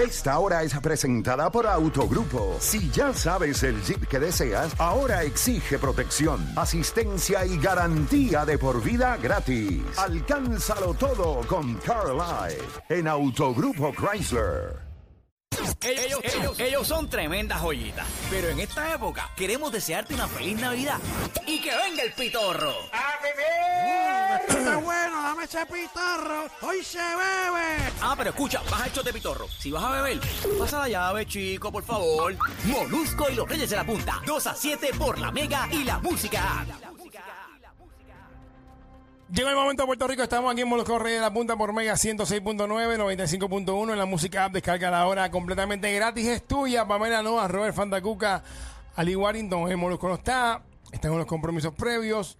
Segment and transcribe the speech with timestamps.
[0.00, 2.56] Esta hora es presentada por Autogrupo.
[2.58, 8.82] Si ya sabes el Jeep que deseas, ahora exige protección, asistencia y garantía de por
[8.82, 9.82] vida gratis.
[9.98, 14.89] Alcánzalo todo con Carlisle en Autogrupo Chrysler.
[15.82, 18.06] Ellos, ellos- ellos son tremendas joyitas.
[18.28, 20.98] Pero en esta época queremos desearte una feliz Navidad
[21.46, 22.74] y que venga el pitorro.
[24.46, 26.48] Está bueno, dame ese pitorro.
[26.60, 27.92] Hoy se bebe.
[28.02, 29.48] Ah, pero escucha, vas a hecho de pitorro.
[29.58, 30.20] Si vas a beber,
[30.58, 32.36] pasa la llave, chico, por favor.
[32.64, 34.20] Molusco y los Reyes de la Punta.
[34.26, 36.66] 2 a 7 por la Mega y la Música.
[39.32, 40.24] Llegó el momento, Puerto Rico.
[40.24, 42.66] Estamos aquí en Molusco Reyes de la Punta por Mega 106.9,
[42.96, 44.52] 95.1 en la música app.
[44.52, 46.26] Descarga la hora completamente gratis.
[46.26, 48.42] Es tuya, Pamela Noa, Robert Fandacuca,
[48.96, 49.70] Ali Warrington.
[49.70, 50.64] El Molusco no está.
[50.90, 52.38] Están en los compromisos previos.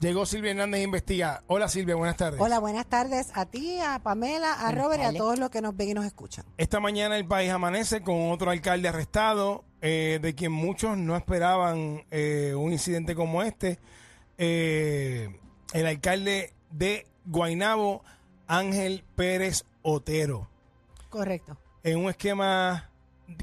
[0.00, 1.42] Llegó Silvia Hernández a investigar.
[1.46, 2.40] Hola Silvia, buenas tardes.
[2.40, 5.76] Hola, buenas tardes a ti, a Pamela, a Robert y a todos los que nos
[5.76, 6.44] ven y nos escuchan.
[6.58, 12.04] Esta mañana el país amanece con otro alcalde arrestado, eh, de quien muchos no esperaban
[12.10, 13.78] eh, un incidente como este.
[14.36, 15.30] Eh,
[15.74, 18.02] el alcalde de Guainabo,
[18.46, 20.48] Ángel Pérez Otero,
[21.10, 21.58] Correcto.
[21.82, 22.90] en un esquema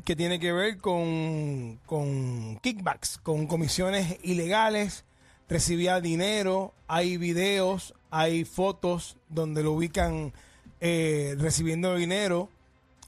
[0.06, 5.04] que tiene que ver con, con kickbacks, con comisiones ilegales,
[5.50, 10.32] recibía dinero, hay videos, hay fotos donde lo ubican
[10.80, 12.50] eh, recibiendo dinero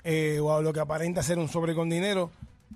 [0.04, 2.30] eh, o a lo que aparenta ser un sobre con dinero.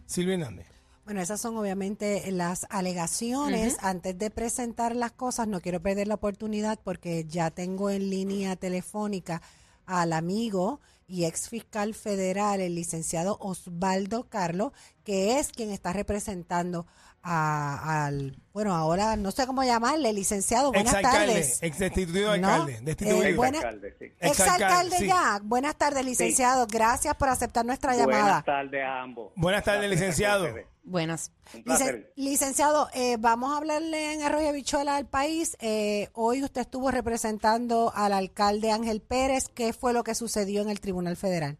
[0.06, 0.77] Silvia Hernández.
[1.08, 3.78] Bueno, esas son obviamente las alegaciones.
[3.80, 8.58] Antes de presentar las cosas, no quiero perder la oportunidad porque ya tengo en línea
[8.58, 9.42] telefónica
[9.86, 14.74] al amigo y ex fiscal federal, el licenciado Osvaldo Carlos,
[15.06, 16.86] que es quien está representando
[17.28, 20.72] a- al, bueno, ahora no sé cómo llamarle, licenciado.
[20.72, 21.60] Buenas Exalcalde, tardes.
[21.62, 22.48] ex destituido ¿No?
[22.50, 23.24] alcalde, destituido.
[23.24, 24.06] Eh, buena- Exalcalde, sí.
[24.20, 24.30] Exalcalde
[24.64, 25.08] Exalcalde, sí.
[25.08, 25.40] ya.
[25.44, 26.68] Buenas tardes, licenciado.
[26.68, 28.22] Gracias por aceptar nuestra llamada.
[28.24, 29.34] Buenas tardes a ambos.
[29.36, 30.48] Buenas tardes, licenciado.
[30.84, 31.32] Buenas.
[31.66, 35.58] Licen- licenciado, eh, vamos a hablarle en Arroyo Bichuela al país.
[35.60, 39.50] Eh, hoy usted estuvo representando al alcalde Ángel Pérez.
[39.54, 41.58] ¿Qué fue lo que sucedió en el Tribunal Federal?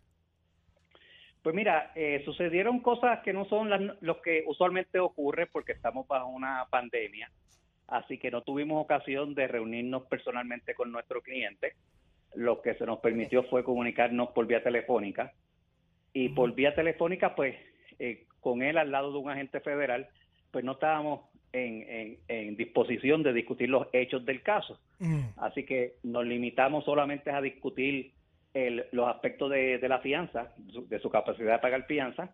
[1.48, 6.06] Pues mira, eh, sucedieron cosas que no son las, lo que usualmente ocurre porque estamos
[6.06, 7.32] bajo una pandemia,
[7.88, 11.76] así que no tuvimos ocasión de reunirnos personalmente con nuestro cliente.
[12.36, 15.32] Lo que se nos permitió fue comunicarnos por vía telefónica
[16.12, 17.56] y por vía telefónica, pues
[17.98, 20.10] eh, con él al lado de un agente federal,
[20.52, 24.82] pues no estábamos en, en- en disposición de discutir los hechos del caso.
[25.38, 28.12] Así que nos limitamos solamente a discutir
[28.66, 32.34] el- los aspectos de, la fianza, de su capacidad de pagar fianza.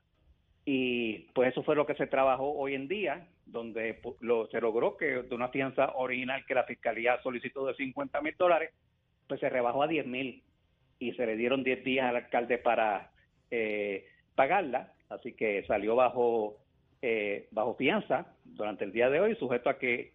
[0.65, 4.95] Y pues eso fue lo que se trabajó hoy en día, donde lo, se logró
[4.95, 8.71] que de una fianza original que la fiscalía solicitó de 50 mil dólares,
[9.27, 10.41] pues se rebajó a 10 mil
[10.99, 13.11] y se le dieron 10 días al alcalde para
[13.51, 14.05] eh,
[14.35, 14.93] pagarla.
[15.09, 16.57] Así que salió bajo,
[17.01, 20.13] eh, bajo fianza durante el día de hoy, sujeto a que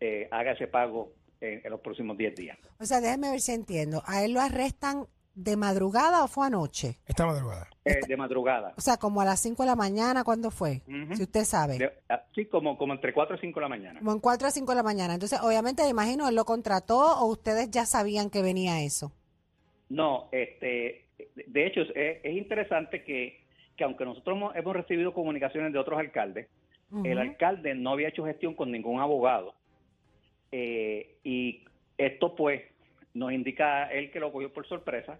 [0.00, 2.58] eh, haga ese pago en- en los próximos 10 días.
[2.78, 4.02] O sea, déjeme ver si entiendo.
[4.06, 5.04] ¿A él lo arrestan
[5.34, 6.98] de madrugada o fue anoche?
[7.06, 7.68] Esta madrugada.
[7.84, 8.74] Eh, de madrugada.
[8.76, 10.82] O sea, como a las 5 de la mañana, ¿cuándo fue?
[11.14, 11.78] Si usted sabe.
[11.78, 13.98] De- ah, sí, como, como entre 4 y 5 de la mañana.
[14.00, 15.14] Como en 4 a 5 de la mañana.
[15.14, 19.12] Entonces, obviamente, me imagino, él lo contrató o ustedes ya sabían que venía eso.
[19.88, 21.06] No, este,
[21.46, 23.44] de hecho, es, es interesante que,
[23.76, 26.48] que aunque nosotros hemos, hemos recibido comunicaciones de otros alcaldes,
[27.04, 29.54] el alcalde no había hecho gestión con ningún abogado.
[30.52, 31.64] Eh, y
[31.98, 32.62] esto, pues,
[33.14, 35.18] nos indica él que lo cogió por sorpresa.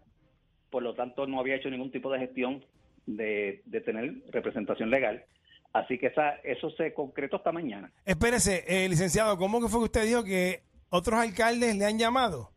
[0.70, 2.64] Por lo tanto, no había hecho ningún tipo de gestión
[3.06, 5.24] de, de tener representación legal.
[5.72, 7.92] Así que esa, eso se concretó esta mañana.
[8.04, 12.50] Espérese, eh, licenciado, ¿cómo que fue que usted dijo que otros alcaldes le han llamado?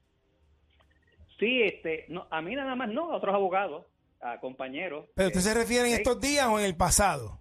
[1.40, 3.86] Sí, este, no, a mí nada más no, a otros abogados,
[4.22, 5.06] a compañeros.
[5.16, 7.40] ¿Pero usted Eh, se refiere en estos días o en el pasado?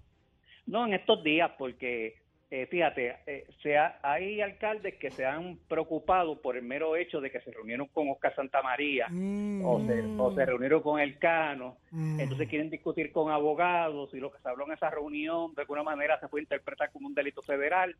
[0.66, 2.16] No, en estos días, porque
[2.54, 7.18] eh, fíjate, eh, se ha- hay alcaldes que se han preocupado por el mero hecho
[7.22, 9.62] de que se reunieron con Oscar Santamaría Mm.
[9.64, 12.20] o, se, o se reunieron con el Cano, Mm.
[12.20, 15.82] entonces quieren discutir con abogados y lo que se habló en esa reunión de alguna
[15.82, 17.96] manera se puede interpretar como un delito federal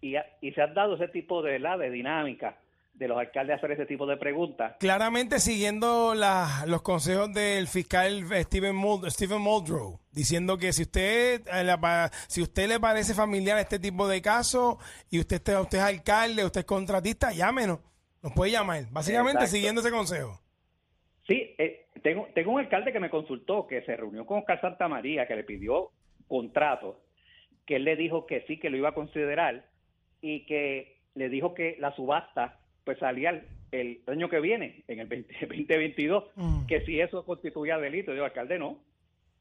[0.00, 1.78] y, y se han dado ese tipo de, ¿verdad?
[1.78, 2.58] de dinámica
[2.98, 4.76] de los alcaldes hacer ese tipo de preguntas.
[4.80, 11.42] Claramente siguiendo la- los consejos del fiscal Stephen, Muld- Stephen Muldrow, diciendo que si usted
[11.46, 14.76] eh, si usted le parece familiar este tipo de casos
[15.10, 17.80] y usted, usted es alcalde, usted es contratista, llámenos,
[18.22, 18.84] nos puede llamar.
[18.90, 19.52] Básicamente Exacto.
[19.56, 20.40] siguiendo ese consejo.
[21.26, 25.26] Sí, eh, tengo, tengo un alcalde que me consultó, que se reunió con Oscar Santamaría,
[25.26, 25.90] que le pidió
[26.28, 27.00] contrato,
[27.66, 29.66] que él le dijo que sí, que lo iba a considerar
[30.22, 33.42] y que le dijo que la subasta pues salía el,
[33.72, 36.66] el año que viene, en el 20 2022, Mm.
[36.66, 38.14] que si eso constituía delito.
[38.14, 38.78] Yo, alcalde, no.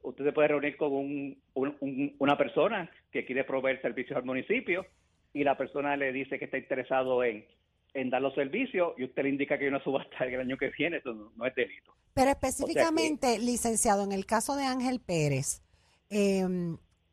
[0.02, 4.26] usted se puede reunir con un, un- un- una persona que quiere proveer servicios al
[4.26, 4.86] municipio
[5.34, 7.46] y la persona le dice que está interesado en,
[7.94, 10.70] en dar los servicios y usted le indica que hay una subasta el año que
[10.78, 11.94] viene, eso no, no es delito.
[12.14, 15.62] Pero específicamente, licenciado, en el caso de Ángel Pérez,
[16.10, 16.44] eh,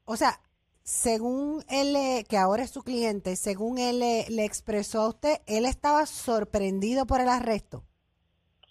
[0.05, 0.41] o sea,
[0.85, 5.65] según él, que ahora es su cliente, según él le, le expresó a usted, él
[5.65, 7.85] estaba sorprendido por el arresto.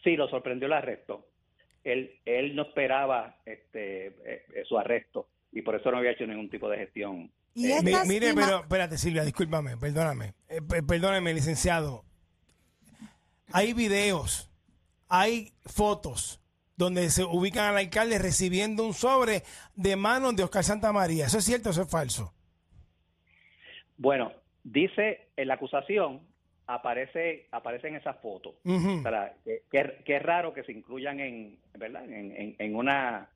[0.04, 1.28] Sí, lo sorprendió el arresto.
[1.84, 6.26] Él, él no esperaba este, eh, eh, su arresto y por eso no había hecho
[6.28, 7.32] ningún tipo de gestión.
[7.54, 10.34] Y Eh, Mi- mire, pero espérate, Silvia, discúlpame, perdóname.
[10.50, 12.04] Eh, pe- perdóneme, licenciado.
[13.54, 14.50] Hay videos,
[15.08, 16.41] hay fotos
[16.86, 19.44] donde se ubican al alcalde recibiendo un sobre
[19.76, 21.26] de manos de Oscar Santa María.
[21.28, 22.34] ¿Eso es cierto o eso es falso?
[23.98, 24.32] Bueno,
[24.64, 26.22] dice en la acusación,
[26.68, 28.56] aparece, aparece en esa foto.
[28.66, 29.00] Ujú.
[29.00, 32.04] O sea, que, que- que es raro que se incluyan en, ¿verdad?
[32.06, 33.30] En, en- en una,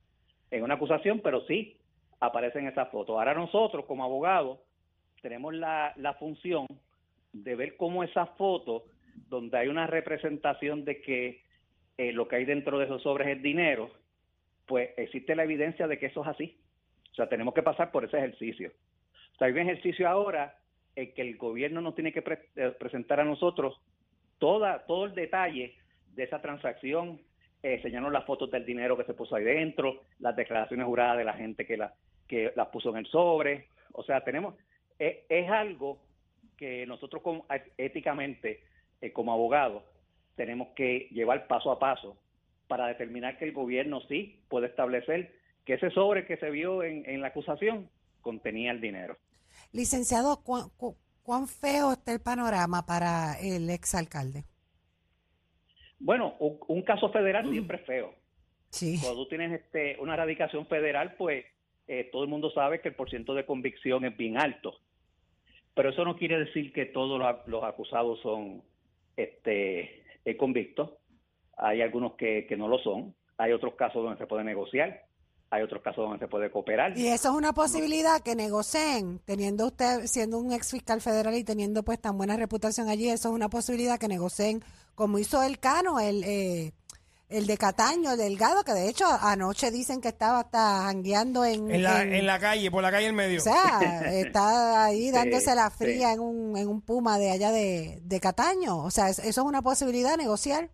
[0.52, 1.78] en una acusación, pero sí
[2.20, 3.18] aparecen esas fotos.
[3.18, 4.60] Ahora nosotros, como abogados,
[5.22, 6.66] tenemos la, la función
[7.34, 8.84] de ver cómo esas fotos,
[9.30, 11.45] donde hay una representación de que
[11.98, 13.92] eh, lo que hay dentro de esos sobres es dinero,
[14.66, 16.58] pues existe la evidencia de que eso es así.
[17.12, 18.72] O sea, tenemos que pasar por ese ejercicio.
[19.34, 20.58] O sea, hay un ejercicio ahora
[20.96, 22.24] en que el gobierno nos tiene que
[22.56, 23.80] eh, presentar a nosotros
[24.38, 25.76] todo el detalle
[26.14, 27.22] de esa transacción,
[27.64, 27.82] eh,
[28.12, 31.66] las fotos del dinero que se puso ahí dentro, las declaraciones juradas de la gente
[31.66, 31.94] que, la,
[32.28, 33.68] que las puso en el sobre.
[33.94, 34.56] O sea, tenemos,
[35.00, 36.00] es, es algo
[36.58, 37.46] que nosotros como,
[37.78, 38.64] éticamente,
[39.02, 39.84] eh, como abogados,
[40.36, 42.18] tenemos que llevar paso a paso
[42.68, 45.36] para determinar que el gobierno sí puede establecer
[45.66, 47.90] que ese sobre que se vio en, en la acusación
[48.22, 49.18] contenía el dinero.
[49.72, 54.44] Licenciado, ¿cuán, cu- cuán feo está el panorama para el exalcalde?
[56.00, 58.14] Bueno, un, un caso federal siempre es feo.
[58.70, 59.00] Sí.
[59.02, 61.46] Cuando tú tienes este, una radicación federal, pues
[61.88, 64.80] eh, todo el mundo sabe que el porcentaje de convicción es bien alto.
[65.74, 68.64] Pero eso no quiere decir que todos los, los acusados son
[69.18, 70.04] este,
[70.38, 70.92] convictos.
[71.58, 73.16] Hay algunos que, que no lo son.
[73.38, 75.04] Hay otros casos donde se puede negociar.
[75.52, 76.98] Hay otros casos donde se puede cooperar.
[76.98, 81.44] Y eso es una posibilidad que negocien, teniendo usted, siendo un ex fiscal federal y
[81.44, 84.64] teniendo pues tan buena reputación allí, eso es una posibilidad que negocien,
[84.96, 86.74] como hizo el Cano, el, eh,
[87.36, 91.70] el de Cataño, el Delgado, que de hecho anoche dicen que estaba hasta jangueando en...
[91.70, 93.40] En la, en- en la calle, por la calle en medio.
[93.40, 93.80] O sea,
[94.14, 95.84] está ahí dándose la sí.
[95.84, 98.78] fría en, un, en un puma de allá de, de Cataño.
[98.84, 100.70] O sea, es- eso es una posibilidad, negociar.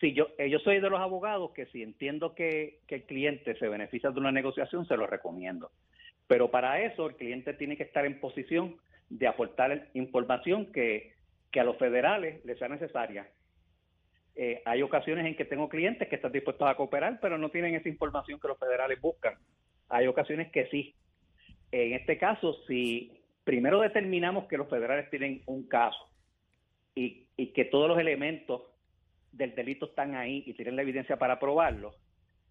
[0.00, 3.58] Sí, yo, eh, yo soy de los abogados que si entiendo que, que el cliente
[3.58, 5.70] se beneficia de una negociación, se lo recomiendo.
[6.26, 8.76] Pero para eso el cliente tiene que estar en posición
[9.10, 11.14] de aportar información que,
[11.50, 13.28] que a los federales les sea necesaria.
[14.42, 17.74] Eh, hay ocasiones en que tengo clientes que están dispuestos a cooperar, pero no tienen
[17.74, 19.34] esa información que los federales buscan.
[19.90, 20.94] Hay ocasiones que sí.
[21.70, 26.08] En este caso, si primero determinamos que los federales tienen un caso
[26.94, 28.62] y, que todos los elementos
[29.30, 31.94] del delito están ahí y tienen la evidencia para probarlo,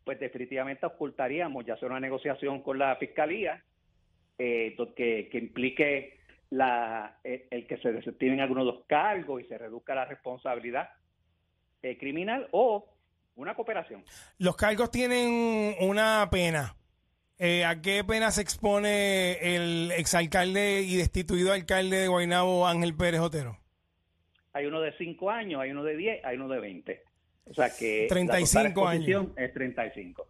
[0.03, 3.63] pues definitivamente ocultaríamos ya sea una negociación con la fiscalía
[4.38, 6.19] eh, que, que implique
[6.51, 10.89] la, el, el que se desestimen algunos de los cargos y se reduzca la responsabilidad
[11.81, 12.85] eh, criminal o
[13.35, 14.03] una cooperación.
[14.37, 16.75] Los cargos tienen una pena.
[17.37, 23.21] Eh, ¿A qué pena se expone el exalcalde y destituido alcalde de Guaynabo, Ángel Pérez
[23.21, 23.57] Otero?
[24.51, 27.03] Hay uno de 5 años, hay uno de 10, hay uno de 20.
[27.45, 30.27] O sea que 35 la total exposición es 35.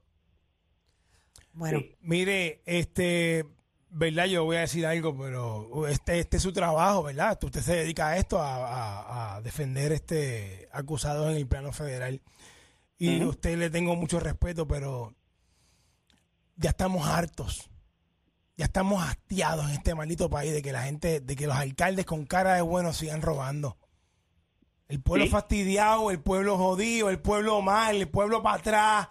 [1.53, 1.95] Bueno, Sí.
[2.01, 3.43] Mire, este,
[3.89, 4.25] ¿verdad?
[4.25, 7.37] Yo voy a decir algo, pero este, este es su trabajo, ¿verdad?
[7.43, 12.21] Usted se dedica a esto, a, a- a defender este acusado en el plano federal.
[12.97, 13.29] Y a Ujú.
[13.31, 15.13] usted le tengo mucho respeto, pero
[16.55, 17.69] ya estamos hartos.
[18.57, 22.05] Ya estamos hastiados en este maldito país de que la gente, de que los alcaldes
[22.05, 23.77] con cara de bueno sigan robando.
[24.89, 25.31] El pueblo Sí.
[25.31, 29.07] fastidiado, el pueblo jodido, el pueblo mal, el pueblo para atrás.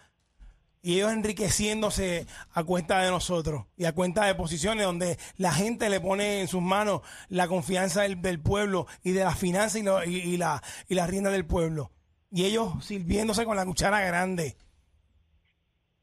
[0.88, 5.90] Y ellos enriqueciéndose a cuenta de nosotros y a cuenta de posiciones donde la gente
[5.90, 9.82] le pone en sus manos la confianza del, del pueblo y de las finanzas y,
[9.82, 10.94] lo- y- y la, y
[11.30, 11.90] del pueblo.
[12.30, 14.56] Y ellos sirviéndose con la cuchara grande,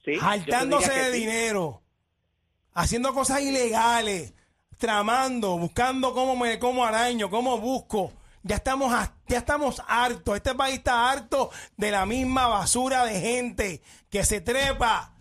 [0.03, 1.19] Sí, jaltándose de sí.
[1.19, 1.81] dinero,
[2.75, 4.35] haciendo cosas ilegales,
[4.77, 8.13] tramando, buscando cómo me cómo araño, cómo busco.
[8.47, 8.93] Ya estamos,
[9.27, 10.35] ya estamos hartos.
[10.35, 15.15] Este país está harto de la misma basura de gente que se trepa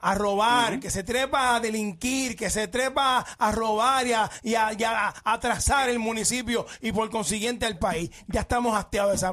[0.00, 4.54] a robar, que se trepa a delinquir, que se trepa a robar y a, y
[4.54, 8.10] a- y a atrasar el municipio y por consiguiente al país.
[8.26, 9.32] Ya estamos hastiados de esa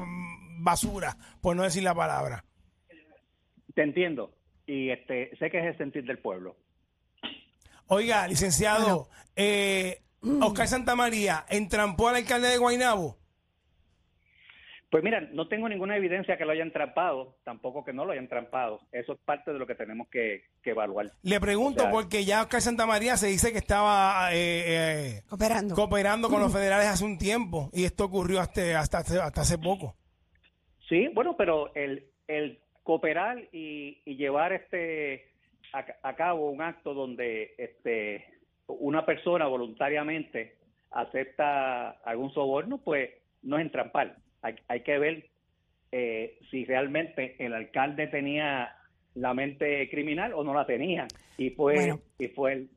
[0.58, 2.44] basura, por no decir la palabra.
[3.74, 4.32] Te entiendo.
[4.66, 6.56] y este sé que es el sentir del pueblo.
[7.86, 10.02] Oiga, licenciado, eh,
[10.42, 13.16] Oscar Santamaría entrampó al alcalde de Guaynabo.
[14.90, 18.28] Pues mira, no tengo ninguna evidencia que lo hayan trampado, tampoco que no lo hayan
[18.28, 18.80] trampado.
[18.92, 21.10] Eso es parte de lo que tenemos que, que evaluar.
[21.22, 24.36] Le pregunto O sea, porque ya Oscar Santamaría se dice que estaba eh,
[25.18, 25.74] eh, Cooperando.
[25.74, 29.58] cooperando con los federales hace un tiempo y esto ocurrió hasta, hasta, hace- hasta hace
[29.58, 29.96] poco.
[30.88, 35.32] Sí, bueno, pero el, el cooperar y, y llevar este
[35.72, 38.24] a, a cabo un acto donde este
[38.68, 40.56] una persona voluntariamente
[40.90, 43.10] acepta algún soborno, pues
[43.42, 44.16] no es entrampar.
[44.42, 45.28] Hay, hay que ver
[45.92, 48.74] eh, si realmente el alcalde tenía
[49.14, 51.06] la mente criminal o no la tenía
[51.38, 52.00] y fue Bueno.
[52.18, 52.70] y fue el-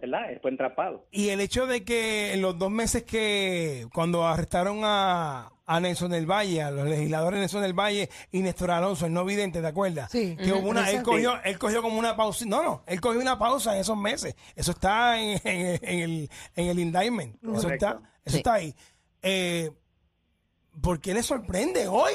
[0.00, 0.38] ¿verdad?
[0.42, 1.06] Fue entrampado.
[1.10, 6.10] Y el hecho de que en los dos meses que cuando arrestaron a, a Nelson
[6.10, 9.66] del Valle, a los legisladores Nelson del Valle y Néstor Alonso, el no vidente, ¿te
[9.68, 10.10] acuerdas?
[10.10, 10.36] Sí.
[10.36, 12.44] Que hubo una, él cogió, él cogió como una pausa.
[12.46, 14.34] No, no, él cogió una pausa en esos meses.
[14.56, 17.36] Eso está en, en- en el, en el indictment.
[17.56, 18.36] Eso está, eso Sí.
[18.38, 18.74] está ahí.
[19.22, 19.70] Eh,
[20.80, 22.12] ¿Por qué le sorprende hoy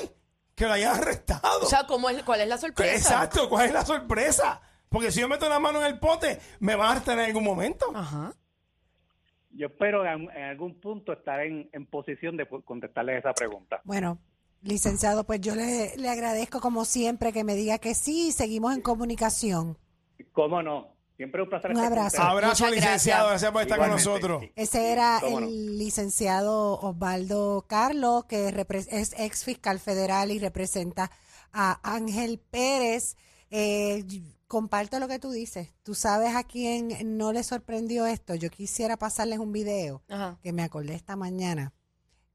[0.55, 1.61] que lo hayan arrestado?
[1.61, 2.95] O sea, ¿cómo es, ¿cuál es la sorpresa?
[2.95, 4.61] Exacto, ¿cuál es la sorpresa?
[4.89, 7.43] Porque si yo meto la mano en el pote, me van a arrestar en algún
[7.43, 7.85] momento.
[7.95, 8.33] Ajá.
[9.57, 13.81] Yo espero en, en algún punto estar en, en posición de contestarles esa pregunta.
[13.85, 14.19] Bueno,
[14.61, 18.81] licenciado, pues yo le, le agradezco como siempre que me diga que sí, seguimos en
[18.81, 19.77] comunicación.
[20.33, 20.93] ¿Cómo no?
[21.15, 22.21] Siempre un placer Un abrazo.
[22.21, 23.29] Abrazo, Muchas licenciado.
[23.29, 23.29] gracias.
[23.29, 24.43] Gracias por estar con nosotros.
[24.57, 28.49] Ese era el licenciado Osvaldo Carlos, que
[28.89, 31.09] es ex fiscal federal y representa
[31.53, 33.15] a Ángel Pérez.
[33.49, 34.03] Eh,
[34.47, 35.69] comparto lo que tú dices.
[35.83, 38.35] Tú sabes a quién no le sorprendió esto.
[38.35, 40.39] Yo quisiera pasarles un video Ajá.
[40.41, 41.73] que me acordé esta mañana.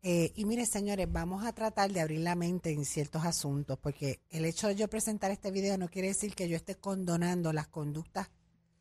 [0.03, 4.21] Eh, y mire, señores, vamos a tratar de abrir la mente en ciertos asuntos, porque
[4.31, 7.69] el hecho de yo presentar este video no quiere decir que yo esté condonando las
[7.69, 8.31] conductas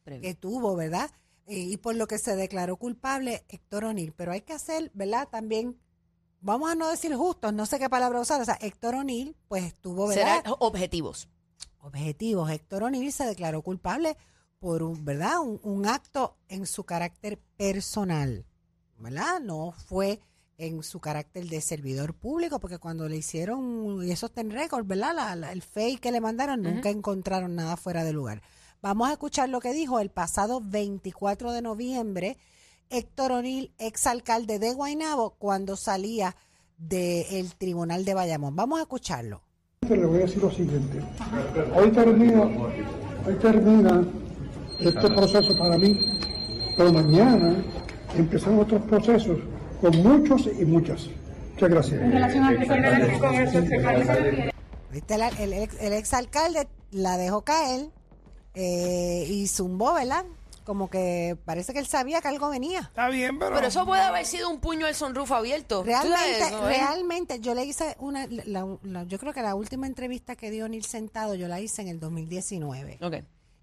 [0.05, 1.11] que tuvo, ¿verdad?
[1.45, 4.13] Eh, y por lo que se declaró culpable Héctor O'Neill.
[4.13, 5.27] Pero hay que hacer, ¿verdad?
[5.29, 5.77] También,
[6.41, 8.41] vamos a no decir justos, no sé qué palabra usar.
[8.41, 10.37] O sea, Héctor O'Neill, pues estuvo, ¿verdad?
[10.37, 11.27] Serán objetivos.
[11.79, 12.49] Objetivos.
[12.51, 14.17] Héctor O'Neill se declaró culpable
[14.59, 15.39] por un, ¿verdad?
[15.39, 18.45] Un, un acto en su carácter personal,
[18.97, 19.39] ¿verdad?
[19.39, 20.19] No fue
[20.57, 24.85] en su carácter de servidor público, porque cuando le hicieron, y eso está en récord,
[24.85, 25.13] ¿verdad?
[25.15, 28.41] La- la- el fake que le mandaron, nunca encontraron nada fuera de lugar.
[28.81, 32.37] Vamos a escuchar lo que dijo el pasado 24 de noviembre
[32.89, 36.35] Héctor O'Neill, exalcalde de Guaynabo, cuando salía
[36.77, 38.55] del tribunal de Bayamón.
[38.55, 39.43] Vamos a escucharlo.
[39.95, 40.99] Le voy a decir lo siguiente.
[41.75, 42.43] Hoy termina,
[43.25, 44.03] hoy termina
[44.79, 45.99] este proceso para mí,
[46.77, 47.63] pero mañana
[48.15, 49.39] empiezan otros procesos
[49.81, 51.07] con muchos y muchas.
[51.53, 52.01] Muchas gracias.
[55.39, 57.89] El, ex, el exalcalde la dejó caer
[58.53, 60.25] eh, y zumbó, ¿verdad?
[60.69, 62.81] Como que parece que él sabía que algo venía.
[62.81, 63.55] Está bien, pero.
[63.55, 65.81] Pero eso puede haber sido un puño al sonrufo abierto.
[65.83, 66.73] ¿Tú sabes Realmente, eso, eh?
[66.77, 70.69] realmente, yo le hice una, la- la- yo creo que la última entrevista que dio
[70.69, 72.99] Neil Sentado, yo la hice en el 2019.
[73.01, 73.15] Ok.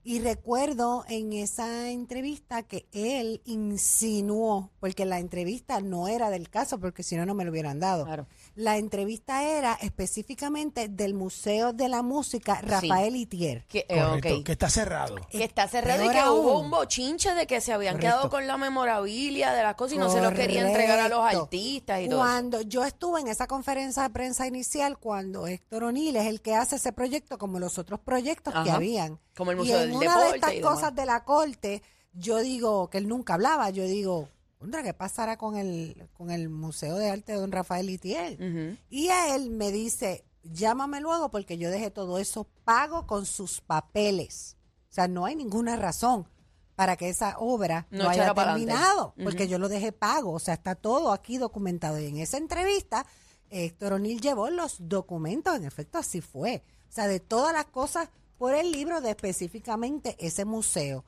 [0.08, 6.78] Y recuerdo en esa entrevista que él insinuó, porque la entrevista no era del caso,
[6.78, 8.04] porque si no, no me lo hubieran dado.
[8.04, 8.28] Claro.
[8.54, 13.64] La entrevista era específicamente del Museo de la Música Rafael Itier.
[13.66, 15.16] Que, eh, Correcto, que está cerrado.
[15.28, 16.66] Que está cerrado y que hubo aún.
[16.66, 18.14] un bochinche de que se habían Correcto.
[18.14, 21.18] quedado con la memorabilia de las cosas y no se los quería entregar a los
[21.18, 22.20] artistas y todo.
[22.20, 26.54] Cuando yo estuve en esa conferencia de prensa inicial, cuando Héctor O'Neill es el que
[26.54, 29.18] hace ese proyecto, como los otros proyectos que habían.
[29.36, 32.88] Como el y Museo en del una de estas cosas de la corte, yo digo
[32.90, 33.70] que él nunca hablaba.
[33.70, 37.90] Yo digo, "Contra, ¿qué pasará con el, con el Museo de Arte de Don Rafael
[37.90, 38.78] Itiel?
[38.88, 43.60] Y a él me dice, llámame luego porque yo dejé todo eso pago con sus
[43.60, 44.56] papeles.
[44.90, 46.26] O sea, no hay ninguna razón
[46.74, 50.32] para que esa obra No no, haya terminado, porque yo lo dejé pago.
[50.32, 51.98] O sea, está todo aquí documentado.
[51.98, 53.06] Y en esa entrevista,
[53.50, 56.62] Héctor O'Neill llevó los documentos, en efecto, así fue.
[56.88, 61.04] O sea, de todas las cosas por el libro de específicamente ese museo.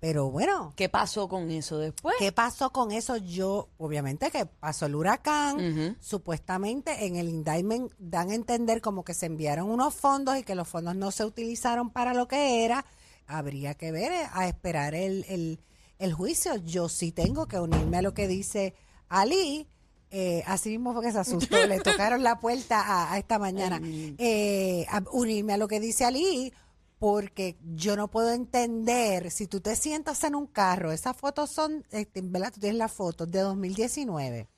[0.00, 2.16] Pero bueno, ¿Qué pasó con eso después?
[2.18, 3.18] ¿Qué pasó con eso?
[3.18, 9.12] Yo, obviamente que pasó el huracán, supuestamente en el indictment dan a entender como que
[9.12, 12.86] se enviaron unos fondos y que los fondos no se utilizaron para lo que era.
[13.26, 15.60] Habría que ver, eh, a esperar el, el,
[15.98, 16.56] el juicio.
[16.56, 18.74] Yo sí tengo que unirme a lo que dice
[19.10, 19.68] Ali.
[20.10, 23.80] Eh, así mismo fue que se asustó, le tocaron la puerta a, a esta mañana.
[23.82, 26.52] Eh, a unirme a lo que dice Ali,
[26.98, 31.84] porque yo no puedo entender, si tú te sientas en un carro, esas fotos son,
[31.90, 32.52] este, ¿verdad?
[32.52, 34.48] Tú tienes las fotos de 2019.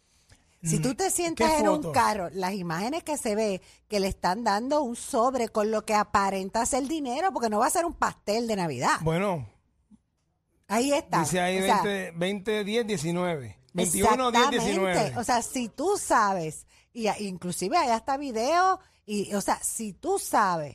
[0.64, 4.06] Si tú te sientas ¿Qué en un carro, las imágenes que se ve que le
[4.06, 7.84] están dando un sobre con lo que aparenta ser dinero, porque no va a ser
[7.84, 8.98] un pastel de Navidad.
[9.02, 9.48] Bueno,
[10.68, 11.20] Ahí está.
[11.20, 13.58] dice ahí O sea, 20, 20, 10, 19.
[13.72, 14.70] 21, 10, Exactamente.
[14.72, 15.18] 19.
[15.18, 20.18] O sea, si tú sabes, y inclusive hay hasta video, y, o sea, si tú
[20.18, 20.74] sabes,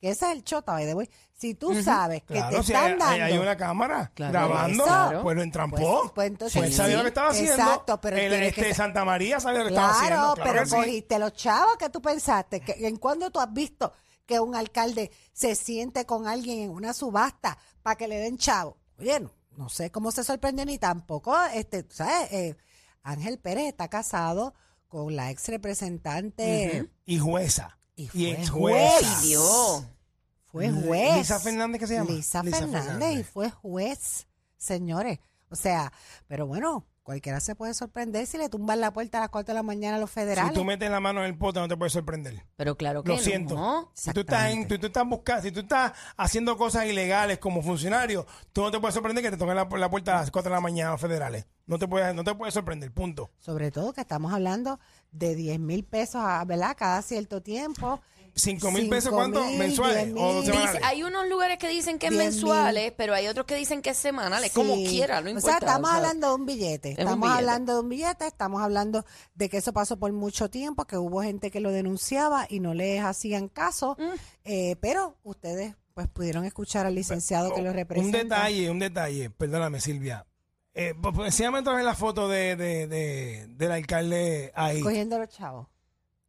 [0.00, 2.92] que ese es el chota, by the way, si tú sabes que te si están
[3.02, 3.24] hay, dando...
[3.24, 4.32] hay una cámara Claro.
[4.32, 5.22] grabando, Eso.
[5.22, 5.76] pues lo entrampó.
[5.76, 7.52] Pues- pues entonces Pues él sabía lo que estaba haciendo.
[7.54, 10.34] Exacto, pero el, este, que- Santa María sabía lo que estaba Claro, haciendo.
[10.34, 10.74] Claro pero sí.
[10.76, 12.60] cogiste los chavos que tú pensaste.
[12.60, 13.92] Que, ¿En cuándo tú has visto
[14.26, 18.76] que un alcalde se siente con alguien en una subasta para que le den chavo?
[18.98, 22.32] Oye, no, no sé cómo se sorprendió ni tampoco, este, ¿sabes?
[22.32, 22.56] Eh,
[23.02, 24.54] Ángel Pérez está casado
[24.88, 27.78] con la ex representante Y jueza.
[27.96, 28.92] Y Y, fue ex juez.
[29.02, 29.20] jueza.
[29.22, 29.84] Dios.
[30.46, 31.16] Fue juez.
[31.16, 32.10] Lisa Fernández, ¿qué se llama?
[32.10, 33.20] Lisa, Lisa Fernández, Fernández.
[33.20, 34.26] y fue juez,
[34.58, 35.18] señores.
[35.48, 35.92] O sea,
[36.26, 39.54] pero bueno, cualquiera se puede sorprender si le tumban la puerta a las 4 de
[39.54, 40.52] la mañana a los federales.
[40.52, 42.44] Si tú metes la mano en el pote, no te puedes sorprender.
[42.56, 43.54] Pero claro que Lo siento.
[43.54, 43.90] no.
[43.94, 47.62] Si tú estás en, tú, tú estás buscando, si tú estás haciendo cosas ilegales como
[47.62, 50.50] funcionario, tú no te puedes sorprender que te toquen la, la puerta a las 4
[50.50, 51.46] de la mañana a los federales.
[51.66, 53.30] No te puedes, no te puedes sorprender, punto.
[53.38, 54.80] Sobre todo que estamos hablando
[55.12, 56.76] de 10 mil pesos, ah, ¿verdad?
[56.78, 58.00] Cada cierto tiempo.
[58.34, 59.44] ¿Cinco mil Cinco pesos cuánto?
[59.44, 60.06] mil, ¿Mensuales?
[60.06, 60.44] diez ¿O mil.
[60.46, 60.72] semanales?
[60.72, 63.90] Dice- hay unos lugares que dicen que es mensuales, pero hay otros que dicen que
[63.90, 65.48] es semanales, como quiera, no O importa.
[65.48, 66.88] sea, estamos o sea, hablando de un billete.
[66.92, 67.38] es un Estamos billete.
[67.38, 69.04] hablando de un billete, estamos hablando
[69.34, 72.72] de que eso pasó por mucho tiempo, que hubo gente que lo denunciaba y no
[72.72, 73.96] les hacían caso.
[73.98, 74.04] Mm.
[74.44, 78.16] Eh, pero ustedes pues pudieron escuchar al licenciado que lo representa.
[78.18, 80.24] Un detalle, un detalle, perdóname Silvia.
[80.74, 84.80] Eh, pues, pues, enséñame otra vez la foto de, de- de- del alcalde ahí.
[84.80, 85.66] Cogiendo los chavos.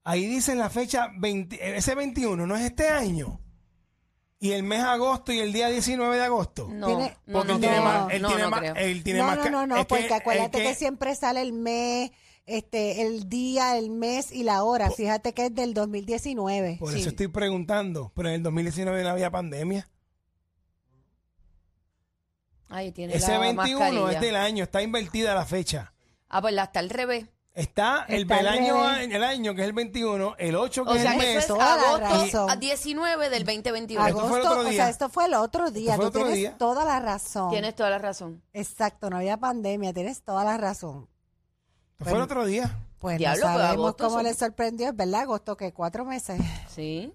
[0.03, 3.39] Ahí dice la fecha 20, ese 21, no es este año.
[4.39, 6.67] Y el mes agosto y el día 19 de agosto.
[6.69, 7.83] No, Tiene- no, Porque no, él tiene creo.
[7.85, 8.75] más, él no, tiene no más, creo.
[8.75, 11.41] él tiene no, más no, no, no, que- porque es acuérdate que, que- siempre sale
[11.41, 12.12] el mes,
[12.45, 14.91] este, el día, el mes y la hora.
[14.91, 16.75] Fíjate que es del 2019.
[16.81, 17.00] Por Sí.
[17.00, 19.88] eso estoy preguntando, pero en el 2019 no había pandemia.
[22.70, 24.12] Ahí tiene Ese la 21 mascarilla.
[24.12, 25.93] es del año, está invertida la fecha.
[26.30, 27.26] Ah, pues la está al revés.
[27.54, 29.10] Está, el, Está el año, revés.
[29.13, 31.30] el año que es el 21, el 8 que O es sea, el que mes.
[31.30, 32.49] eso es toda la agosto razón.
[32.49, 34.08] a 19 del 2021.
[34.08, 34.82] Esto fue el Agosto, otro o día.
[34.82, 35.93] sea, esto fue el otro día.
[35.93, 36.58] Esto fue el Tú otro tienes día.
[36.58, 37.49] toda la razón.
[37.52, 38.41] Tienes toda la razón.
[38.54, 41.08] Exacto, no había pandemia, tienes toda la razón.
[41.99, 42.76] Fue el otro día.
[42.97, 46.06] Pues Diablo, no pues, sabemos agosto cómo son- le sorprendió, es verdad, agosto que cuatro
[46.06, 46.41] meses.
[46.73, 47.13] Sí.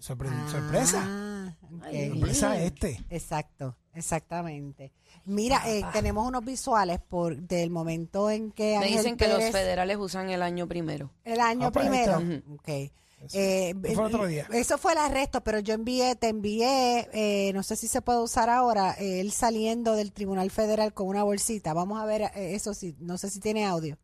[0.00, 1.56] Sorpre- Ah, sorpresa.
[1.62, 1.82] ok.
[1.82, 3.04] Ay, Sorpresa este.
[3.10, 4.92] Exacto, exactamente.
[5.24, 9.44] Mira, eh, tenemos unos visuales por del momento en que Me Ángel dicen que los
[9.50, 11.10] federales usan el año primero.
[11.24, 12.42] El año Ah, pues ahí primero.
[12.54, 12.92] Ok.
[13.32, 14.46] Eh, Eso fue otro día.
[14.52, 18.20] Eso fue el arresto, pero yo envié, te envié, eh, no sé si se puede
[18.20, 21.74] usar ahora, eh, él saliendo del Tribunal Federal con una bolsita.
[21.74, 23.98] Vamos a ver eh, eso sí, no sé si tiene audio.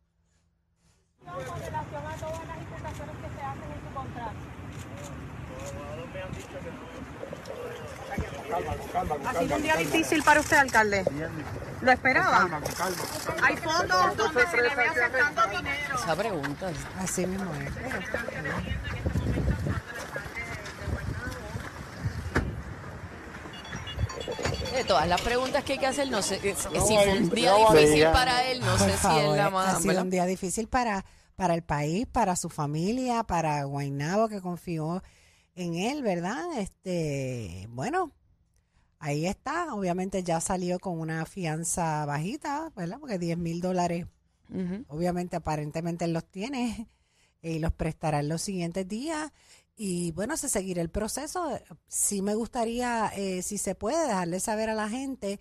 [9.25, 11.03] Ha sido un día difícil para usted, alcalde.
[11.81, 12.61] ¿Lo esperaba?
[13.43, 15.95] Hay fotos donde se le ve aceptando dinero.
[15.95, 16.71] Esa pregunta.
[16.99, 17.71] Así mismo es.
[24.73, 28.05] De todas las preguntas que hay que hacer, no sé si fue un día difícil
[28.11, 29.77] para él, no sé si es la ha más.
[29.77, 30.03] sido ¿verdad?
[30.03, 31.05] un día difícil para,
[31.37, 35.01] para el país, para su familia, para Guainabo que confió
[35.55, 36.43] en él, ¿verdad?
[36.57, 38.11] Este, bueno,
[38.99, 39.73] ahí está.
[39.73, 42.99] Obviamente ya salió con una fianza bajita, ¿verdad?
[42.99, 44.07] Porque 10 mil dólares,
[44.87, 46.87] obviamente, aparentemente él los tiene
[47.41, 49.31] y los prestará en los siguientes días.
[49.77, 51.59] Y bueno, se seguirá el proceso.
[51.87, 55.39] Sí me gustaría, eh, si se puede, dejarle saber a la gente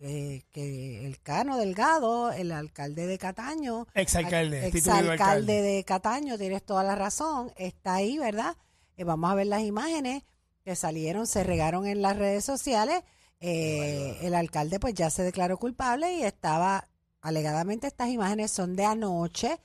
[0.00, 5.62] eh, que el Cano Delgado, el alcalde de Cataño, Exalcalde, exalcalde alcalde.
[5.62, 8.56] de Cataño, tienes toda la razón, está ahí, ¿verdad?
[8.96, 10.22] Eh, vamos a ver las imágenes
[10.68, 13.02] que salieron, se regaron en las redes sociales.
[13.40, 16.88] Eh, el alcalde pues ya se declaró culpable y estaba,
[17.22, 19.60] alegadamente estas imágenes son de anoche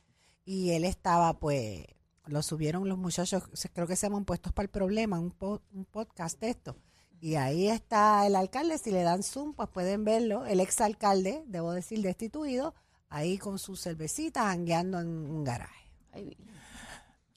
[0.46, 1.84] y él estaba pues,
[2.28, 5.84] lo subieron los muchachos, creo que se llaman puestos para el problema, un, po- un
[5.84, 6.78] podcast de esto.
[7.20, 11.74] Y ahí está el alcalde, si le dan zoom, pues pueden verlo, el exalcalde, debo
[11.74, 12.76] decir, destituido,
[13.10, 15.92] ahí con sus cervecitas, hangueando en un garaje.
[16.14, 16.38] Ay,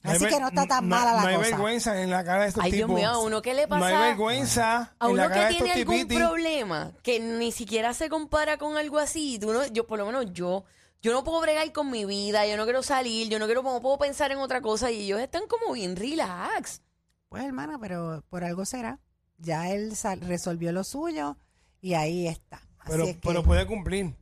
[0.06, 1.48] Hay Así que no está tan mala la no hay cosa.
[1.50, 3.00] vergüenza en la cara de estos Ay, Dios tipos.
[3.00, 4.00] mío, a uno que le No hay pasa.
[4.00, 6.18] vergüenza A en la uno cara que tiene algún tipitis.
[6.18, 10.32] problema que ni siquiera se compara con algo así, tú no, yo por lo menos
[10.32, 10.64] yo,
[11.02, 13.80] yo no puedo bregar con mi vida, yo no quiero salir, yo no quiero, no
[13.80, 16.82] puedo pensar en otra cosa y ellos están como bien relax.
[17.28, 18.98] Pues hermana, pero por algo será.
[19.38, 21.36] Ya él sal- resolvió lo suyo
[21.80, 22.56] y ahí está.
[22.78, 24.14] Así Pero, es que, pero puede cumplir.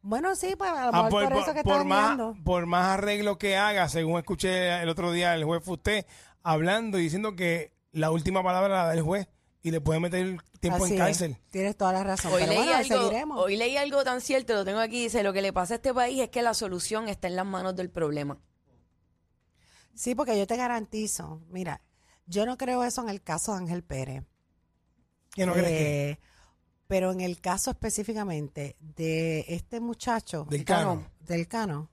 [0.00, 2.86] Bueno, sí, pues a lo Ah, mejor por, eso que por está más, por más
[2.98, 6.06] arreglo que haga, según escuché el otro día el juez Fusté
[6.42, 9.28] hablando y diciendo que la última palabra la da el juez
[9.60, 11.06] y le puede meter tiempo Así en es.
[11.06, 11.36] cárcel.
[11.50, 12.32] Tienes toda la razón.
[12.32, 13.40] Hoy Pero leí, bueno, algo, seguiremos.
[13.42, 15.92] hoy leí algo tan cierto, lo tengo aquí, dice, lo que le pasa a este
[15.92, 18.38] país es que la solución está en las manos del problema.
[19.94, 21.82] Sí, porque yo te garantizo, mira,
[22.26, 24.22] yo no creo eso en el caso de Ángel Pérez.
[25.34, 26.10] ¿Qué no crees que?
[26.10, 26.20] Eh,
[26.88, 31.06] Pero en el caso específicamente de este muchacho, Del Cano.
[31.20, 31.90] del Cano,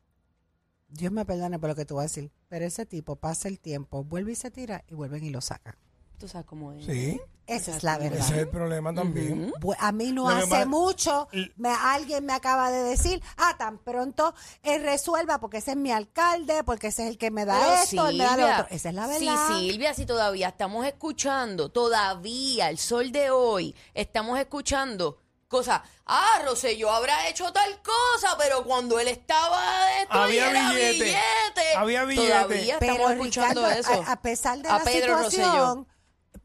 [0.88, 3.60] Dios me perdone por lo que tú vas a decir, pero ese tipo pasa el
[3.60, 5.76] tiempo, vuelve y se tira y vuelven y lo sacan.
[6.18, 6.86] Tú sabes cómo es.
[6.86, 8.20] Sí, Esa es la verdad.
[8.20, 9.54] ese es el problema también.
[9.80, 11.28] A mí no Lo hace mucho,
[11.58, 15.92] me, alguien me acaba de decir, ah, tan pronto él resuelva porque ese es mi
[15.92, 18.60] alcalde, porque ese es el que me da Pero esto, él me da lo Silvia,
[18.62, 18.76] otro.
[18.76, 19.48] Esa es la Sí, verdad.
[19.60, 25.82] Silvia, si todavía estamos escuchando, todavía, el sol de hoy, estamos escuchando cosas.
[26.08, 29.62] Ah, Rosselló habrá hecho tal cosa, pero cuando él estaba
[30.02, 31.04] esto Había era billete.
[31.04, 31.76] billete.
[31.78, 32.28] Había billete.
[32.32, 34.04] Todavía pero estamos escuchando Ricardo, eso.
[34.08, 35.88] A, a pesar de A la Pedro situación, Rosselló.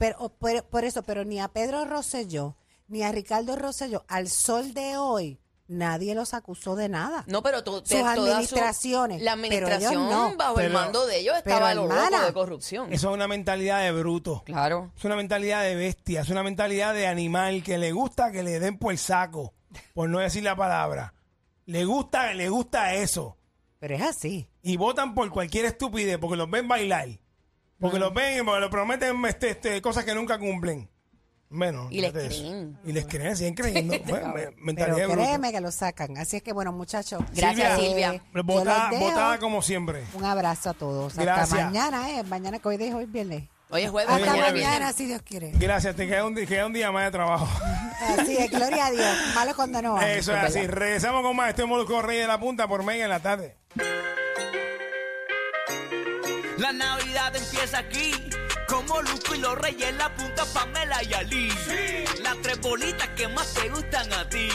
[0.00, 2.56] Pero, por, por eso, pero ni a Pedro Rosselló,
[2.88, 7.22] ni a Ricardo Rosselló, al sol de hoy, nadie los acusó de nada.
[7.28, 10.36] No, pero to- Sus su- administraciones, la pero ellos administración no.
[10.36, 12.92] bajo el mando de ellos estaba lo loco de corrupción.
[12.92, 14.42] Eso es una mentalidad de bruto.
[14.44, 14.90] Claro.
[14.96, 18.58] Es una mentalidad de bestia, es una mentalidad de animal que le gusta que le
[18.58, 19.54] den por el saco,
[19.94, 21.14] por no decir la palabra.
[21.66, 23.36] Le gusta, le gusta eso.
[23.78, 24.48] Pero es así.
[24.62, 27.08] Y votan por cualquier estupidez, porque los ven bailar.
[27.80, 30.88] Porque los ven, porque los prometen este, este, cosas que nunca cumplen.
[31.52, 32.78] Bueno, Y les creen.
[32.84, 33.94] Y les creen, siguen creyendo.
[34.06, 36.16] Bueno, me- Pero créeme que lo sacan.
[36.16, 37.24] Así es que, bueno, muchachos.
[37.34, 38.22] Gracias, eh, Silvia.
[38.32, 40.04] yo Votada, votada como siempre.
[40.14, 41.16] Un abrazo a todos.
[41.16, 41.52] Gracias.
[41.52, 42.22] Hasta mañana, ¿eh?
[42.22, 43.48] Mañana que hoy de hoy viernes.
[43.72, 45.52] Hoy es jueves, es Hasta mañana si Dios quiere.
[45.54, 47.48] Gracias, te queda un, queda un día más de trabajo.
[48.18, 49.16] Así es, gloria a Dios.
[49.34, 50.00] Malo cuando no.
[50.00, 50.66] Eso es así.
[50.66, 51.50] Regresamos con más.
[51.50, 53.56] Estoy en Molusco Rey de la Punta por Mega en la tarde.
[56.60, 58.12] La Navidad empieza aquí.
[58.68, 61.48] Como Luco y los Reyes la punta Pamela y Ali.
[62.22, 64.50] Las tres bolitas que más te gustan a ti.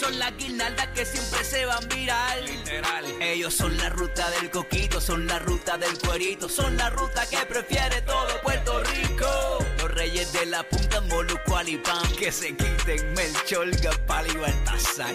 [0.00, 2.44] Son las guirnaldas que siempre se van viral.
[2.44, 3.04] Literal.
[3.22, 7.38] Ellos son la ruta del coquito, son la ruta del cuerito, son la ruta que
[7.46, 9.58] prefiere todo Puerto Rico.
[9.78, 12.02] Los Reyes de la punta Moluco Alipán.
[12.18, 15.14] Que se quiten Melchor, Gapal y Baltasar.